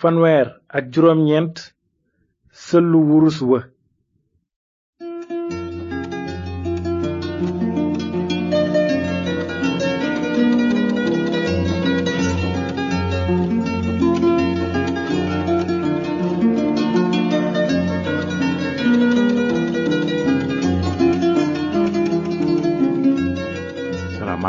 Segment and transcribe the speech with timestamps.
[0.00, 1.56] fanweer ak juróom ñeent
[2.50, 3.60] sëllu wurus wa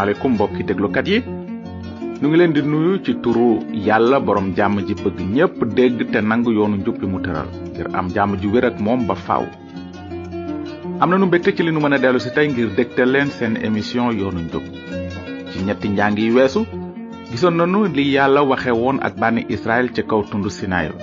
[0.06, 0.62] alaykum mbokki
[1.10, 1.18] yi
[2.26, 6.20] nu ngi leen di nuyu ci turu yàlla borom jàmm ji bëgg ñépp dégg te
[6.22, 9.46] nangu yoonu njub mu tëral ngir am jàmm ju wér ak moom ba faaw
[11.02, 13.30] am na nu mbégte ci li nu mën a dellu si tey ngir dégtal leen
[13.30, 14.64] seen émission yoonu njub
[15.52, 16.66] ci ñetti njàng yi weesu
[17.30, 20.94] gisoon nanu li yàlla waxe woon ak bànni israel ci kaw tund sinaayu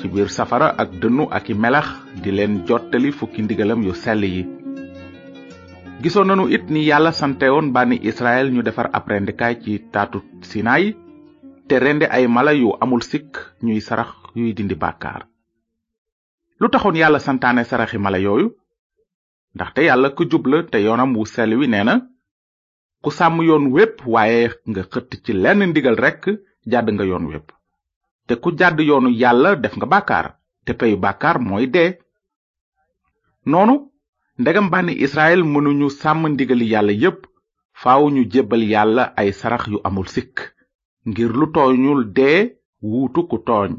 [0.00, 1.86] ci biir safara ak dënnu ak i melax
[2.22, 4.48] di leen jottali fukki ndigalam yu sell yi
[6.04, 10.18] gisoon nanu it ni yàlla santewoon bànni israel ñu defar ab rendekaay ci taatu
[10.50, 10.84] sinaay
[11.68, 13.30] te rende ay mala yu amul sik
[13.64, 15.22] ñuy sarax yuy dindi bàkkaar
[16.60, 18.48] lu taxoon yàlla santaane saraxi mala yooyu
[19.56, 21.94] ndaxte yàlla ku jub la te yoonam wu sel wi nee na
[23.02, 26.24] ku sàmm yoon wépp waaye nga xëtt ci lenn ndigal rekk
[26.70, 27.48] jàdd nga yoon wépp
[28.26, 30.26] te ku jàdd yoonu yàlla def nga bàkkaar
[30.66, 31.90] te peyu bàkkaar mooy dee
[33.46, 33.76] noonu
[34.42, 37.18] ndegam bànni israel mënuñu sàmm ndigali yàlla yépp
[37.82, 40.34] faaw ñu jébbal yàlla ay sarax yu amul sikk
[41.08, 42.40] ngir lu tooñul dee
[42.90, 43.72] wuutu ku tooñ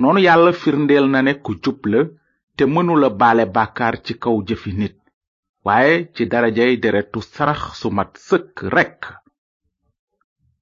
[0.00, 2.00] noonu yàlla firndeel na ne ku jub la
[2.56, 4.96] te mënula baale bàkkaar ci kaw jëfi nit
[5.66, 9.00] waaye ci darajay deretu sarax su mat sëkk rekk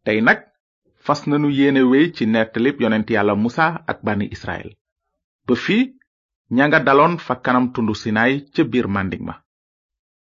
[0.05, 0.41] tey nag
[1.05, 4.71] fas nanu yéene wey ci nettalib yonent yàlla musa ak bànni israel
[5.47, 5.83] ba fii
[6.51, 9.35] nyanga dalon daloon fa kanam tundu sinaay ci biir màndig ma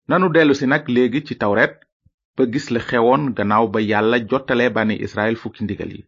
[0.10, 1.74] nanu dellusi nag léegi ci tawret
[2.36, 6.02] ba gis la xewoon gannaaw ba yàlla jottale bani israel fukki ndigal yi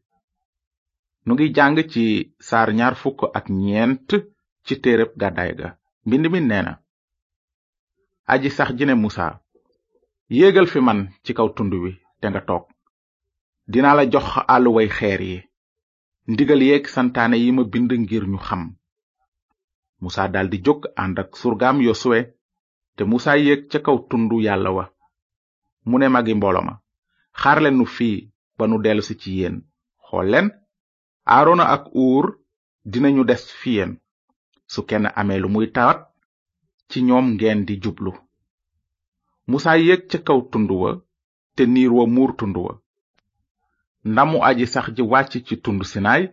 [1.26, 2.04] nu ngi jàng ci
[2.48, 4.10] saar ñaar fukk ak ñeent
[4.66, 5.70] ci téereb gàddaay ga
[6.06, 6.74] mbind mi neena
[8.34, 9.28] aji sax jine musa
[10.38, 12.66] yéegal fi man ci kaw tund wi te nga toog
[13.72, 15.38] dinaa la jox àlluway xeer yi
[16.34, 18.64] ndigal yeeg santaane yi ma bind ngir ñu xam
[20.04, 22.20] musa daldi jóg ànd ak surgaam yosuwe
[22.96, 24.86] te musa yéeg ca kaw tundu yàlla wa
[25.88, 26.74] mu ne magi mbooloo ma
[27.42, 28.18] xaarleen nu fii
[28.58, 29.56] ba nu dellusi ci yéen
[30.06, 30.48] xool leen
[31.34, 32.26] aarona ak uur
[33.16, 33.92] ñu des fi yéen
[34.74, 36.00] su kenn amee lu muy tawat
[36.90, 38.12] ci ñoom ngeen di jublu
[39.50, 40.92] musa yéeg ca kaw tund wa
[41.56, 42.74] te niir wa muur tund wa
[44.12, 46.24] ndamu aji sax ji wàcc ci tund sinaay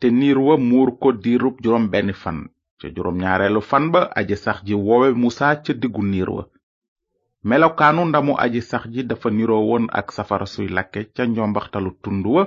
[0.00, 2.38] te niir wa muur ko diirub juróom benn fan
[2.80, 6.44] ca juróom ñaareelu fan ba aji sax ji woowe musa ca diggu niir wa
[7.48, 12.24] melokaanu ndamu aji sax ji dafa niroo woon ak safara suy lakke ca njombaxtalu tund
[12.34, 12.42] wa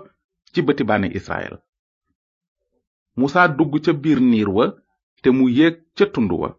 [0.53, 1.55] ci bëti bànni israel
[3.19, 4.65] musa dugg ca biir niir wa
[5.21, 6.49] te mu yéeg ca tund wa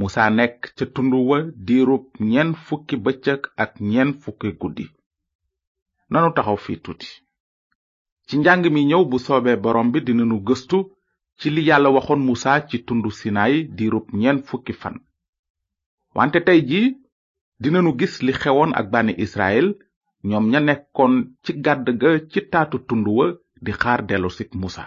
[0.00, 4.86] musa nekk ca tund wa diirub ñeent fukki bëccëg ak ñeent fukki guddi
[6.10, 7.08] nanu taxaw fi tuuti
[8.26, 10.78] ci njàng mi ñëw bu soobee borom bi dinanu gëstu
[11.40, 14.96] ci li yàlla waxoon musa ci tundu sinaay diirub ñeent fukki fan
[16.16, 16.98] wante tey jii dina
[17.62, 19.66] dinanu gis li xewoon ak bànni israel
[20.28, 23.26] ñoom ña nekkoon ci gàdd ga ci taatu tund wa
[23.64, 24.84] di xaar dellusik musa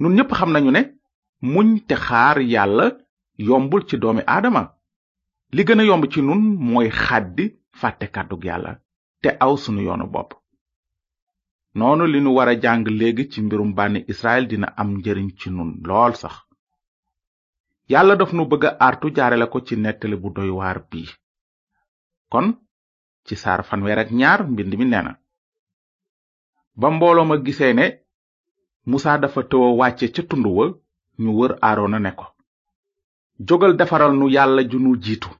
[0.00, 0.82] nun ñépp xam nañu ne
[1.52, 2.86] muñ te xaar yàlla
[3.48, 4.62] yombul ci doomi aadama
[5.54, 7.44] li gën a yomb ci nun mooy xàddi
[7.80, 8.72] fàtte kàddug yàlla
[9.22, 10.30] te aw sunu yoonu bopp
[11.78, 15.46] noonu li nu war a jàng léegi ci mbirum bànni israel dina am njariñ ci
[15.56, 16.34] nun lool sax
[17.92, 21.10] yàlla daf nu bëgg a artu jaarale ko ci nettali bu doy waar bii
[22.32, 22.46] kon
[23.26, 25.12] ci saar fanweer ak ñaar mbind mi nee na
[26.80, 27.84] ba mbooloo ma gisee ne
[28.90, 30.64] musa dafa tëw wàcce ca tund wa
[31.22, 32.26] ñu wër aarona ne ko
[33.46, 35.30] jógal defaral nu yàlla ju nu jiitu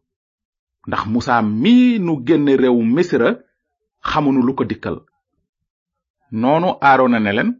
[0.88, 1.74] ndax musa mi
[2.06, 3.28] nu génn réewu misira
[4.08, 4.98] xamunu lu ko dikkal
[6.40, 7.50] noonu aarona ne leen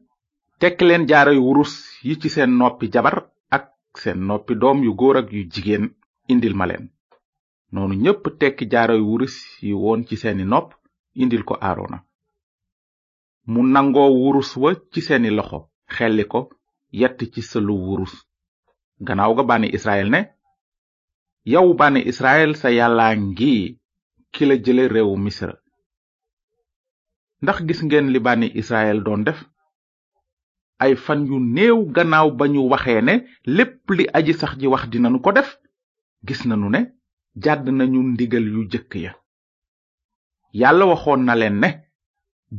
[0.60, 1.72] tekki leen jaaro yu wurus
[2.06, 3.16] yi ci seen noppi jabar
[3.56, 3.64] ak
[4.02, 5.84] seen noppi doom yu góor ak yu jigéen
[6.32, 6.84] indil ma leen
[7.74, 9.34] noonu ñépp tekki jaaro yu wurus
[9.66, 10.68] yi woon ci seeni nopp
[11.22, 11.98] indil ko aarona
[13.50, 15.58] mu nangoo wurus wa ci seeni loxo
[15.94, 16.40] xelli ko
[17.00, 18.14] yett ci sëlu wurus
[19.06, 20.20] gannaaw ga bànni israel ne
[21.52, 23.54] yow bànni israel sa yàllaa ngi
[24.32, 25.54] ki la jële réewu misra
[27.42, 29.38] ndax gis ngeen li bànni israel doon def
[30.84, 33.14] ay fan yu néew gannaaw ba ñu waxee ne
[33.56, 35.48] lépp li aji sax ji wax dinanu ko def
[36.26, 36.80] gis nanu ne
[37.44, 39.12] jàdd nañu ndigal yu jëkk ya
[40.60, 41.68] yàlla waxoon na leen ne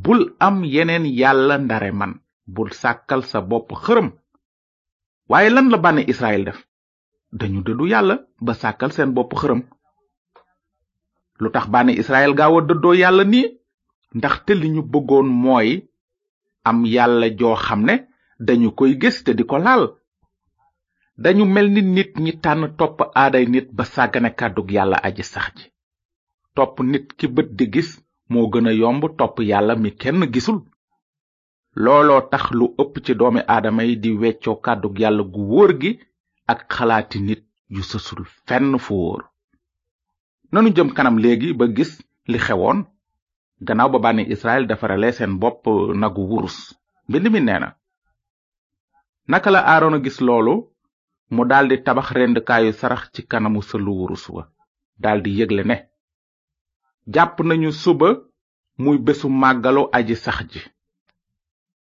[0.02, 2.12] bul am yeneen yàlla ndare man
[2.54, 4.08] bu sàkkal sa bopp xërëm
[5.30, 6.58] waaye lan la bànni israel def
[7.38, 8.14] dañu dëddu yàlla
[8.44, 9.60] ba sàkkal seen bopp xërëm
[11.40, 13.46] lu tax bànni israel gaaw dëddoo yàlla nii
[14.18, 15.68] ndaxte li ñu bëggoon mooy
[16.68, 17.94] am yàlla joo xam ne
[18.46, 19.82] dañu koy gis te di ko laal
[21.22, 25.46] dañu mel ni nit ñi tànn topp aaday nit ba sàggane kàddug yàlla aji sax
[25.58, 25.66] ji
[26.56, 27.90] topp nit ki bët di gis
[28.32, 30.58] moo gën a yomb topp yàlla mi kenn gisul
[31.84, 35.90] looloo tax lu ëpp ci doomi aadama yi di weccoo kàddug yàlla gu wóor gi
[36.52, 37.42] ak xalaati nit
[37.74, 39.22] yu sësul fenn fu wóor
[40.52, 41.92] nanu jëm kanam léegi ba gis
[42.32, 42.78] li xewoon
[43.62, 45.64] gannaaw ba bànni israel defarale seen bopp
[46.00, 46.56] nagu wurus
[47.08, 47.68] mbind mi nee na
[49.30, 50.54] naka la a gis loolu
[51.34, 54.44] mu daldi tabax rendkaayu sarax ci kanamu sëlu wurus wa
[55.02, 55.76] daldi yëgle ne
[57.14, 58.08] jàpp nañu suba
[58.82, 60.60] muy bésu màggalu aji sax ji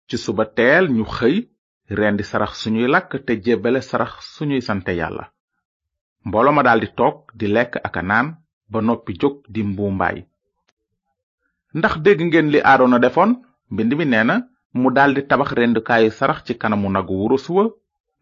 [0.08, 1.36] ci suba teel ñu xëy
[1.98, 5.24] rendi sarax suñuy lakk te jébbale sarax suñuy sante yàlla
[6.26, 8.28] mbooloo ma daldi toog di lekk ak a naan
[8.70, 10.18] ba noppi jóg di mbuumbaay
[11.78, 13.30] ndax dégg ngeen li aarona defoon
[13.72, 14.34] mbind mi nee na
[14.80, 17.64] mu daldi tabax rendukaayu sarax ci kanamu nagu wurus suwa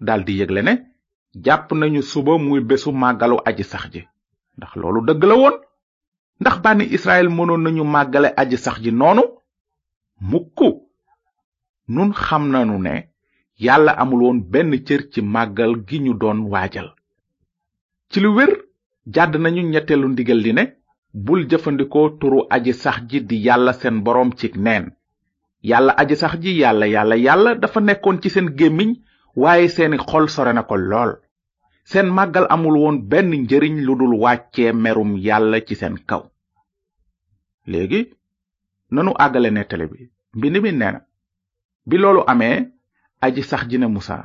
[0.06, 0.72] daldi yëgle ne
[1.44, 4.00] jàpp nañu suba muy besu màggalu aji sax ji
[4.56, 5.56] ndax loolu dëgg la woon
[6.40, 9.22] ndax bànni israel mënoon nañu màggale aji sax ji noonu
[10.30, 10.58] mukk
[11.94, 12.94] nun xam nanu ne
[13.64, 16.88] yàlla amul woon benn cër ci màggal gi ñu doon waajal
[18.10, 18.50] ci lu wér
[19.14, 20.64] jàdd nañu ñetteelu ndigal li ne
[21.14, 24.84] bul jëfandikoo turu aji sax ji di yàlla seen boroom cig neen
[25.70, 28.90] yàlla aji sax ji yàlla yàlla yàlla dafa nekkoon ci seen gémmiñ
[29.43, 31.11] waaye seeni xol sore na ko lool
[31.90, 36.22] seen màggal amul woon benn njëriñ lu dul wàccee merum yàlla ci seen kaw
[37.70, 38.00] léegi
[38.94, 40.00] nanu àggale nettali bi
[40.37, 41.00] mbind mi nee na
[41.88, 42.56] bi loolu amee
[43.25, 44.16] aji sax ji ne musa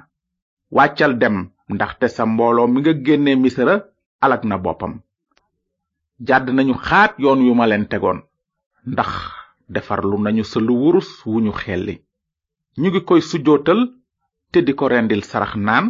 [0.77, 1.35] wàccal dem
[1.73, 3.75] ndaxte sa mbooloo mi nga génne misra
[4.23, 4.93] alag na boppam
[6.27, 8.19] jàdd nañu xaat yoon yu ma leen tegoon
[8.91, 9.09] ndax
[9.73, 11.95] defarlu nañu sa lu wurus wu ñu xelli
[12.79, 13.79] ñu ngi koy sujjootal
[14.51, 15.85] te di ko rendil sarax naan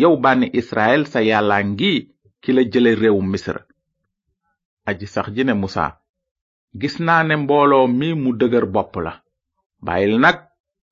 [0.00, 1.92] yow bànni israel sa yàllaa ngi
[2.42, 3.60] ki la jële réewu misra
[4.88, 5.84] aji sax ji ne musa
[6.80, 9.12] gis naa ne mbooloo mi mu dëgër bopp la
[9.84, 10.38] bàyyil nag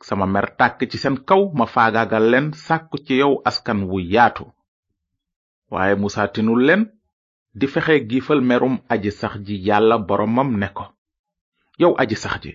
[0.06, 4.44] sama mer tàkk ci seen kaw ma faagaagal leen sàkku ci yow askan wu yaatu
[5.70, 6.82] waaye musa tinul leen
[7.56, 10.68] di fexe giifal merum aji sax ji yàlla boromam ne
[11.80, 12.52] yow aji sax ji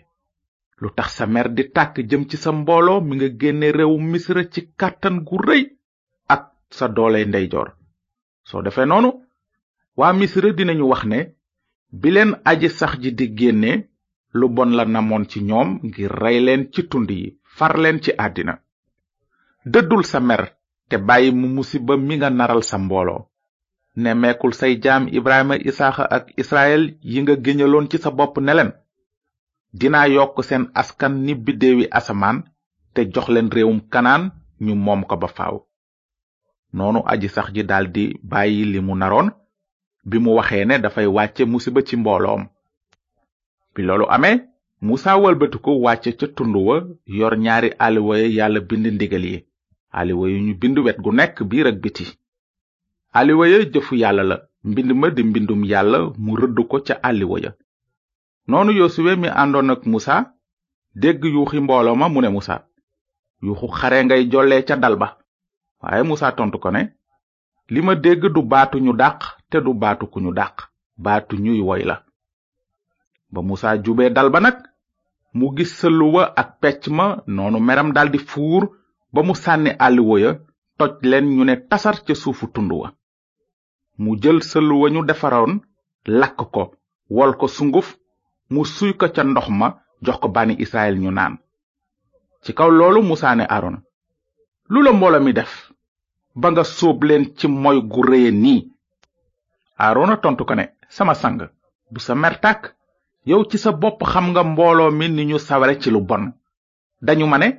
[0.81, 4.43] lu tax sa mer di tàkk jëm ci sa mbooloo mi nga génne réewu misra
[4.53, 5.63] ci kàttan gu rëy
[6.35, 6.41] ak
[6.77, 7.69] sa doole ndeyjoor
[8.49, 9.11] soo defee noonu
[9.99, 11.19] waa misra dinañu wax ne
[11.99, 13.73] bi leen aji sax ji di génne
[14.37, 17.23] lu bon la namoon ci ñoom ngir rey leen ci tund yi
[17.55, 18.53] far leen ci àddina
[19.71, 20.41] dëddul sa mer
[20.89, 23.30] te bàyyi mu musiba mi nga naral sa mbooloo
[23.95, 28.71] nemmeekul say jaam ibrahima isaaxa ak israel yi nga géñaloon ci sa bopp ne leen
[29.79, 32.37] dinaa yokk seen askan ni biddeewi asamaan
[32.93, 34.23] te jox leen réewum kanaan
[34.65, 35.55] ñu moom ko ba faw
[36.77, 39.27] noonu aji sax ji daldi bàyyi li mu naroon
[40.09, 42.41] bi mu waxee ne dafay wàcce musiba ci mbooloom
[43.75, 44.35] bi loolu amee
[44.87, 46.75] musa walbatiku wàcce ca tund wa
[47.19, 49.37] yor ñaari aliwa yàlla bind ndigal yi
[49.99, 52.05] aliwa yu ñu bind wet gu nekk biir ak biti
[53.13, 54.37] aliwa ya jëfu yàlla la
[54.69, 57.51] mbind ma di mbindum yàlla mu rëdd ko ca àlliwa ya
[58.49, 60.15] noonu yosuwe mi àndoon ak musa
[61.01, 62.55] dégg yuuxi mbooloo ma mu ne musa
[63.43, 65.09] yuuxu xare ngay jollee ca dal ba
[65.81, 66.81] waaye musa tontu ko ne
[67.73, 70.55] li ma dégg du baatu ñu dàq te du baatu ku ñu dàq
[71.05, 71.95] baatu ñuy woy la
[73.33, 74.57] ba musa jubee dal ba nag
[75.37, 78.63] mu gis sëluwa ak pecc ma noonu meram daldi fuur
[79.13, 80.31] ba mu sànni àlliwa ya
[80.77, 82.89] toj leen ñu ne tasar ca suufu tund wa
[84.03, 85.53] mu jël sël wa ñu defaroon
[86.19, 86.63] lakk ko
[87.15, 87.87] wol ko sunguf
[88.53, 89.67] mu suy ko ca ndox ma
[90.05, 91.33] jox ko bani israel ñu naan
[92.43, 93.77] ci kaw loolu musa ne aaron
[94.71, 95.53] lu la mbooloo mi def
[96.39, 98.59] ba nga sóob leen ci moy gu réye nii
[99.83, 100.63] aarona tontu ko ne
[100.95, 101.39] sama sang
[101.91, 102.63] bu sa mer tàkk
[103.29, 106.23] yow ci sa bopp xam nga mbooloo mi ni ñu saware ci lu bon
[107.05, 107.49] dañu ma ne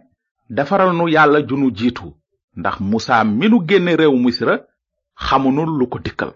[0.57, 2.13] defaral nu yàlla ju nu jiitu
[2.57, 4.55] ndax musa mi nu génne réew misra
[5.15, 6.33] xamu xamunul lu ko dikkal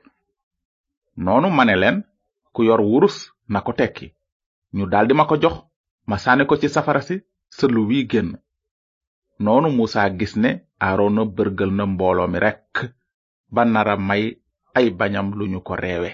[1.24, 1.96] noonu ma ne leen
[2.54, 3.16] ku yor wurus
[3.52, 4.06] na ko tekki
[4.76, 5.56] ñu daldi ma ko jox
[6.08, 7.16] ma sànni ko ci safara si
[7.56, 8.30] sëlu wi génn
[9.44, 10.50] noonu musa gis ne
[10.84, 12.76] aarona bërgël na mbooloo mi rekk
[13.54, 14.24] ba nara may
[14.78, 16.10] ay bañam lu ñu ko reewe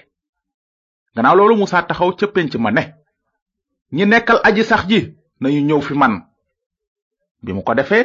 [1.15, 2.83] gannaaw loolu musa taxaw ca pénc ma ne
[3.95, 4.99] ñi nekkal aji sax ji
[5.41, 6.13] nañu ñëw fi man
[7.43, 8.03] bi mu ko defee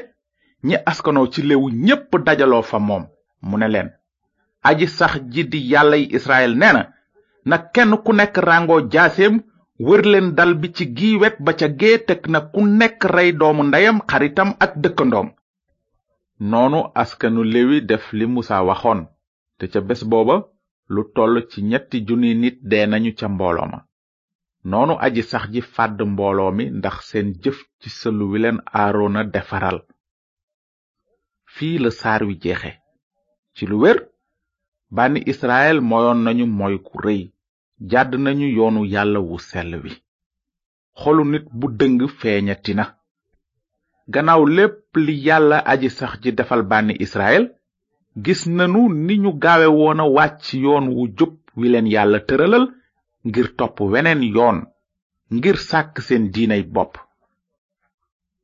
[0.66, 3.04] ñi askanoo ci léwu ñépp dajaloo fa moom
[3.48, 3.88] mu ne leen
[4.68, 6.75] aji sax ji di yàllay israel nee
[7.48, 9.34] na kenn ku nekk rango jaaseem
[9.87, 13.62] wërleen dal bi ci gii wet ba ca gee teg na ku nekk rey doomu
[13.68, 15.28] ndeyam xaritam ak dëkkandoom
[16.50, 19.00] noonu askanu lewi def li musa waxoon
[19.58, 20.37] te ca bés booba
[20.94, 23.78] lu toll ci ñetti junni nit dee nañu ca mbooloo ma
[24.70, 29.20] noonu aji sax ji fàdd mbooloo mi ndax seen jëf ci sëlu wi leen aarona
[29.34, 29.78] defaral
[31.54, 32.72] fii la saar wi jeexe
[33.56, 33.98] ci lu wér
[34.97, 37.23] bani israel moyoon nañu moy ku rëy
[37.90, 39.92] jàdd nañu yoonu yàlla wu sell wi
[41.00, 42.85] xolu nit bu dëng feeñatina
[44.12, 47.45] gannaaw lépp li yàlla aji sax ji defal bànni israel
[48.25, 52.64] gis nanu ni ñu gaawe woon a wàcc yoon wu jub wi leen yàlla tëralal
[53.28, 54.59] ngir topp weneen yoon
[55.37, 56.92] ngir sàkk seen diinay bopp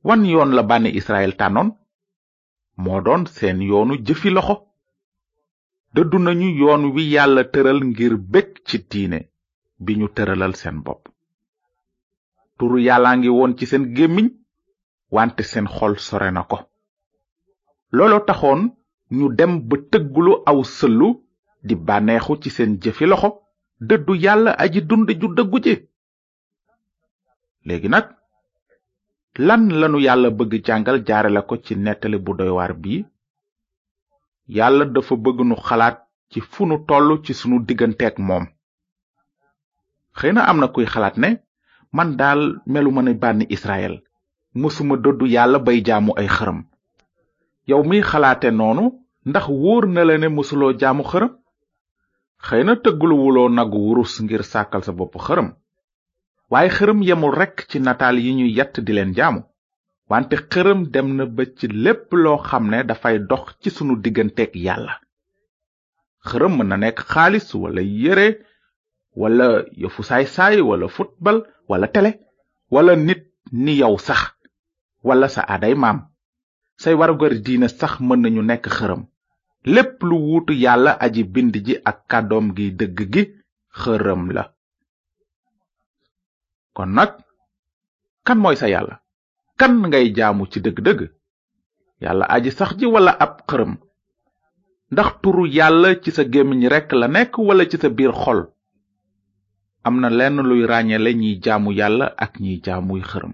[0.06, 1.70] wan yoon la bànni israel tànnoon
[2.82, 4.54] moo doon seen yoonu jëfi loxo
[5.94, 9.18] dëddu nañu yoon wi yàlla tëral ngir bég ci diine
[9.84, 11.02] bi ñu tëralal seen bopp
[12.56, 14.28] turu yàllaa ngi woon ci seen gémmiñ
[15.14, 16.58] wante seen xol sore na ko
[17.96, 18.60] looloo taxoon
[19.18, 21.08] ñu dem ba tëggulu aw sëlu
[21.66, 23.28] di bànneexu ci seen jëfi loxo
[23.88, 25.74] dëddu yàlla aji dund ju dëggu ji
[27.66, 28.06] léegi nag
[29.46, 33.02] lan lanu yàlla bëgg jàngal jaare ko ci nettali bu doy waar bii
[34.48, 35.96] yàlla dafa bëgg nu xalaat
[36.30, 38.44] ci fu nu toll ci sunu digganteeg moom
[40.18, 41.28] xëy na am na kuy xalaat ne
[41.96, 42.40] man daal
[42.72, 43.94] meluma ne bànni israel
[44.60, 46.58] mësuma doddu yàlla bay jaamu ay xërëm
[47.68, 48.84] yow mi xalaate noonu
[49.28, 51.32] ndax wóor na la ne mësuloo jaamu xërëm
[52.46, 55.48] xëy na tëgguluwuloo nagu wurus ngir sàkkal sa bopp xërëm
[56.50, 59.40] waaye xërëm yemul rekk ci nataal yi ñu yatt di leen jaamu
[60.12, 64.52] wante xërëm dem na ba ci lépp loo xam ne dafay dox ci sunu digganteeg
[64.66, 64.94] yàlla
[66.28, 68.26] xërëm mën na nekk xaalis wala yére
[69.20, 69.46] wala
[69.82, 71.38] yëfu saay-saay wala football
[71.70, 72.10] wala tele
[72.74, 73.22] wala nit
[73.62, 74.20] ni yow sax
[75.06, 75.98] wala sa aday maam
[76.82, 79.02] say warugar diine sax mën nañu nekk xërëm
[79.74, 83.22] lépp lu wuutu yàlla aji bind ji ak kàddoom gi dëgg gi
[83.80, 84.44] xërëm la
[86.76, 87.12] kon nag
[88.26, 88.96] kan mooy sa yàlla
[89.58, 91.00] kan ngay jaamu ci dëgg-dëgg
[92.04, 93.72] yàlla aji sax ji walla ab xërëm
[94.92, 98.40] ndax turu yàlla ci sa gémmiñ rekk la nekk wala ci sa biir xol
[99.86, 103.32] am na lenn luy ràññale ñiy jaamu yàlla ak ñiy jaamuy xërëm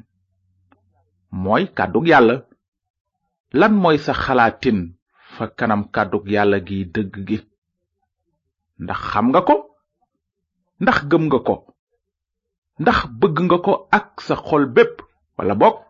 [1.42, 2.36] mooy kàddug yàlla
[3.60, 4.78] lan mooy sa xalaatin
[5.36, 7.38] fa kanam kàddug yàlla gi dëgg gi
[8.82, 9.54] ndax xam nga ko
[10.82, 11.56] ndax gëm nga ko
[12.80, 14.96] ndax bëgg nga ko ak sa xol bépp
[15.38, 15.80] walla bokk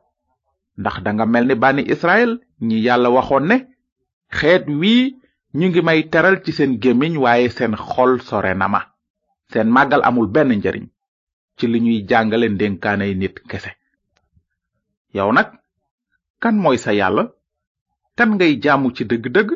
[0.80, 2.30] ndax danga mel ni bani israel
[2.66, 3.56] ñi yàlla waxoon ne
[4.38, 5.02] xeet wii
[5.58, 8.66] ñu ngi may teral ci seen gémmiñ waaye seen xol sore na
[9.50, 10.84] seen màggal amul benn njariñ
[11.56, 13.70] ci li ñuy jàngale ndénkaanay nit kese
[15.16, 15.49] yow nag
[16.42, 17.25] kan mooy sa yàlla
[18.16, 19.50] kan ngay jaamu ci dëgg-dëgg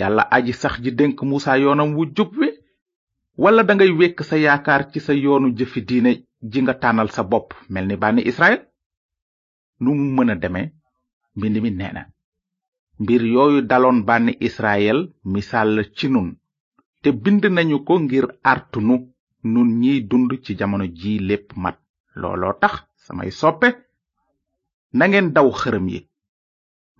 [0.00, 2.48] yàlla aji sax ji dénk muusa yoonam wu jub wi
[3.42, 6.10] wala ngay wekk sa yaakaar ci sa yoonu jëfi diine
[6.50, 8.60] ji nga tànnal sa bopp mel ni bànni israel
[9.82, 10.62] nu mu mëna démé
[11.36, 12.02] mbind mi néna
[13.02, 14.98] mbir yooyu dalon ban israel
[15.34, 16.28] misal ci nun
[17.02, 18.96] te bind nañu ko ngir artunu
[19.52, 21.78] nun ñiy dund ci jamono ji lépp mat
[22.20, 22.74] looloo tax
[23.04, 23.68] samay soppe
[24.96, 26.00] ngeen daw xërëm yi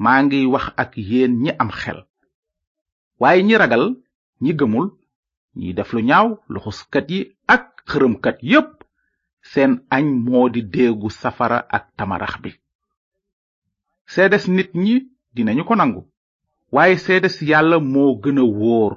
[0.02, 1.98] maa ngi wax ak yéen ñi am xel
[3.20, 3.84] waaye ñi ragal
[4.44, 4.86] ñi gëmul
[5.58, 7.20] ñi def lu ñaaw luxuskat yi
[7.54, 8.72] ak xërëmkat yépp
[9.50, 12.52] seen añ moo di déegu safara ak tamarax bi
[14.14, 14.95] seedes nit ñi
[15.37, 16.00] dinañu ko nangu
[16.75, 18.92] waaye seedes yàlla moo gën a wóor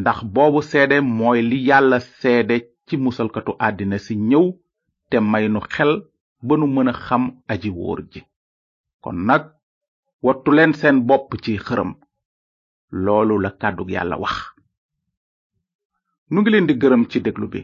[0.00, 2.56] ndax boobu seede mooy li yàlla seede
[2.86, 4.46] ci musalkatu àddina si ñëw
[5.10, 5.92] te may nu xel
[6.46, 8.20] ba nu mën a xam aji wóor ji
[9.02, 9.42] kon nag
[10.24, 11.90] wattu leen seen bopp ci xërëm
[13.04, 14.34] loolu la kàddug yàlla wax
[16.30, 17.60] nu ngi leen di gërëm ci déglu bi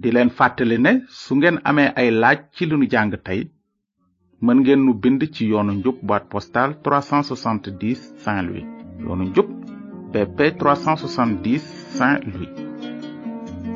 [0.00, 3.42] di leen fàttali ne su ngeen amee ay laaj ci li nu jàng tey
[4.42, 8.64] mën ngeen nu bind ci yoonu njub boîte postale 370 Saint Louis
[9.00, 9.46] yoonu njub
[10.12, 11.58] BP 370
[11.96, 12.48] Saint Louis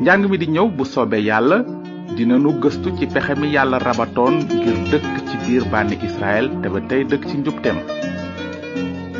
[0.04, 1.58] njàng mi di ñëw bu soobee yàlla
[2.40, 6.80] nu gëstu ci pexe mi yàlla rabatoon ngir dëkk ci biir bànni Israël te ba
[6.88, 7.76] tey dëkk ci njubteem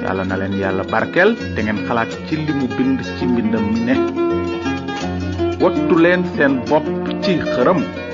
[0.05, 3.95] yàlla na leen yàlla barkel te ngeen xalaat ci li bind ci mbindam ne
[5.63, 6.85] wattu leen seen bopp
[7.23, 8.10] ci xërëm